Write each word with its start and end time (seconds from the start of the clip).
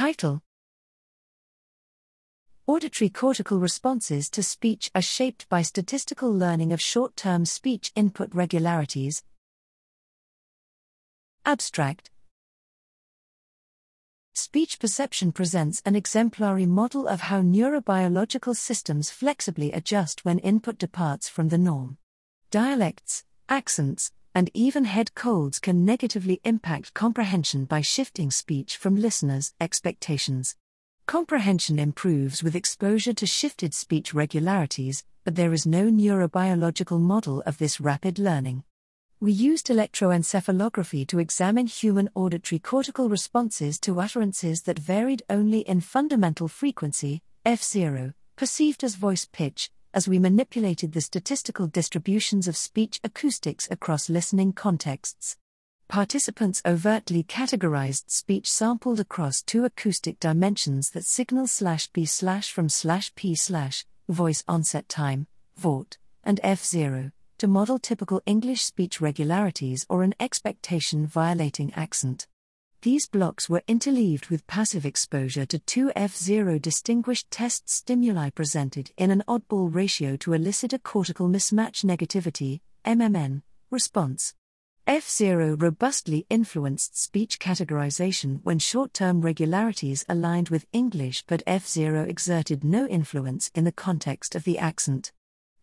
Title 0.00 0.40
Auditory 2.66 3.10
cortical 3.10 3.58
responses 3.58 4.30
to 4.30 4.42
speech 4.42 4.90
are 4.94 5.02
shaped 5.02 5.46
by 5.50 5.60
statistical 5.60 6.32
learning 6.32 6.72
of 6.72 6.80
short 6.80 7.16
term 7.16 7.44
speech 7.44 7.92
input 7.94 8.34
regularities. 8.34 9.22
Abstract 11.44 12.10
Speech 14.32 14.78
perception 14.78 15.32
presents 15.32 15.82
an 15.84 15.94
exemplary 15.94 16.64
model 16.64 17.06
of 17.06 17.20
how 17.20 17.42
neurobiological 17.42 18.56
systems 18.56 19.10
flexibly 19.10 19.70
adjust 19.70 20.24
when 20.24 20.38
input 20.38 20.78
departs 20.78 21.28
from 21.28 21.50
the 21.50 21.58
norm. 21.58 21.98
Dialects, 22.50 23.24
accents, 23.50 24.12
and 24.34 24.50
even 24.54 24.84
head 24.84 25.14
colds 25.14 25.58
can 25.58 25.84
negatively 25.84 26.40
impact 26.44 26.94
comprehension 26.94 27.64
by 27.64 27.80
shifting 27.80 28.30
speech 28.30 28.76
from 28.76 28.96
listeners' 28.96 29.52
expectations. 29.60 30.56
Comprehension 31.06 31.78
improves 31.78 32.42
with 32.42 32.54
exposure 32.54 33.12
to 33.12 33.26
shifted 33.26 33.74
speech 33.74 34.14
regularities, 34.14 35.04
but 35.24 35.34
there 35.34 35.52
is 35.52 35.66
no 35.66 35.90
neurobiological 35.90 37.00
model 37.00 37.42
of 37.46 37.58
this 37.58 37.80
rapid 37.80 38.18
learning. 38.18 38.62
We 39.18 39.32
used 39.32 39.66
electroencephalography 39.66 41.06
to 41.08 41.18
examine 41.18 41.66
human 41.66 42.08
auditory 42.14 42.58
cortical 42.58 43.08
responses 43.08 43.78
to 43.80 44.00
utterances 44.00 44.62
that 44.62 44.78
varied 44.78 45.22
only 45.28 45.60
in 45.60 45.80
fundamental 45.80 46.48
frequency, 46.48 47.22
F0, 47.44 48.14
perceived 48.36 48.82
as 48.82 48.94
voice 48.94 49.28
pitch, 49.30 49.70
as 49.92 50.08
we 50.08 50.18
manipulated 50.18 50.92
the 50.92 51.00
statistical 51.00 51.66
distributions 51.66 52.46
of 52.46 52.56
speech 52.56 53.00
acoustics 53.02 53.68
across 53.70 54.08
listening 54.08 54.52
contexts. 54.52 55.36
Participants 55.88 56.62
overtly 56.64 57.24
categorized 57.24 58.10
speech 58.10 58.48
sampled 58.48 59.00
across 59.00 59.42
two 59.42 59.64
acoustic 59.64 60.20
dimensions 60.20 60.90
that 60.90 61.04
signal 61.04 61.48
slash 61.48 61.88
b 61.88 62.04
slash 62.04 62.52
from 62.52 62.68
slash 62.68 63.12
p 63.16 63.34
slash 63.34 63.84
voice 64.08 64.44
onset 64.46 64.88
time, 64.88 65.26
VOT, 65.56 65.98
and 66.22 66.40
F0 66.44 67.10
to 67.38 67.48
model 67.48 67.78
typical 67.78 68.22
English 68.26 68.62
speech 68.62 69.00
regularities 69.00 69.86
or 69.88 70.02
an 70.02 70.14
expectation 70.20 71.06
violating 71.06 71.72
accent. 71.74 72.26
These 72.82 73.08
blocks 73.08 73.50
were 73.50 73.62
interleaved 73.68 74.30
with 74.30 74.46
passive 74.46 74.86
exposure 74.86 75.44
to 75.44 75.58
two 75.58 75.92
F0 75.94 76.62
distinguished 76.62 77.30
test 77.30 77.68
stimuli 77.68 78.30
presented 78.30 78.90
in 78.96 79.10
an 79.10 79.22
oddball 79.28 79.74
ratio 79.74 80.16
to 80.16 80.32
elicit 80.32 80.72
a 80.72 80.78
cortical 80.78 81.28
mismatch 81.28 81.84
negativity, 81.84 82.60
MMN, 82.86 83.42
response. 83.70 84.32
F0 84.88 85.60
robustly 85.60 86.24
influenced 86.30 86.98
speech 86.98 87.38
categorization 87.38 88.40
when 88.44 88.58
short 88.58 88.94
term 88.94 89.20
regularities 89.20 90.06
aligned 90.08 90.48
with 90.48 90.64
English, 90.72 91.22
but 91.26 91.44
F0 91.46 92.08
exerted 92.08 92.64
no 92.64 92.86
influence 92.86 93.50
in 93.54 93.64
the 93.64 93.72
context 93.72 94.34
of 94.34 94.44
the 94.44 94.58
accent. 94.58 95.12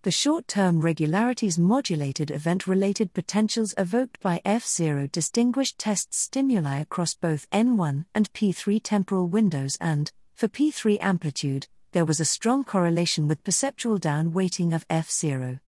The 0.03 0.11
short 0.11 0.47
term 0.47 0.79
regularities 0.79 1.57
modulated 1.57 2.31
event 2.31 2.67
related 2.67 3.13
potentials 3.13 3.73
evoked 3.77 4.19
by 4.19 4.41
F0 4.45 5.11
distinguished 5.11 5.77
test 5.77 6.13
stimuli 6.13 6.79
across 6.79 7.13
both 7.13 7.49
N1 7.49 8.05
and 8.13 8.31
P3 8.33 8.79
temporal 8.83 9.27
windows, 9.27 9.77
and, 9.81 10.11
for 10.35 10.47
P3 10.47 10.97
amplitude, 11.01 11.67
there 11.91 12.05
was 12.05 12.19
a 12.19 12.25
strong 12.25 12.63
correlation 12.63 13.27
with 13.27 13.43
perceptual 13.43 13.97
down 13.97 14.33
weighting 14.33 14.71
of 14.71 14.87
F0 14.87 15.59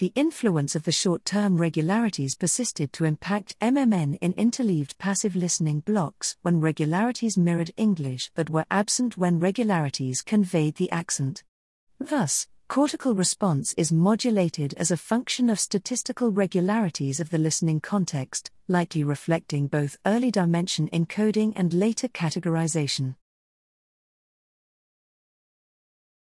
the 0.00 0.12
influence 0.14 0.74
of 0.74 0.84
the 0.84 0.92
short 0.92 1.26
term 1.26 1.58
regularities 1.58 2.34
persisted 2.34 2.90
to 2.90 3.04
impact 3.04 3.54
MMN 3.60 4.16
in 4.22 4.32
interleaved 4.32 4.96
passive 4.96 5.36
listening 5.36 5.80
blocks 5.80 6.38
when 6.40 6.58
regularities 6.58 7.36
mirrored 7.36 7.70
English 7.76 8.30
but 8.34 8.48
were 8.48 8.64
absent 8.70 9.18
when 9.18 9.38
regularities 9.38 10.22
conveyed 10.22 10.76
the 10.76 10.90
accent. 10.90 11.44
Thus, 11.98 12.48
cortical 12.70 13.16
response 13.16 13.74
is 13.76 13.90
modulated 13.90 14.72
as 14.74 14.92
a 14.92 14.96
function 14.96 15.50
of 15.50 15.58
statistical 15.58 16.30
regularities 16.30 17.18
of 17.18 17.28
the 17.30 17.36
listening 17.36 17.80
context, 17.80 18.48
likely 18.68 19.02
reflecting 19.02 19.66
both 19.66 19.98
early 20.06 20.30
dimension 20.30 20.88
encoding 20.92 21.52
and 21.56 21.74
later 21.74 22.06
categorization. 22.06 23.16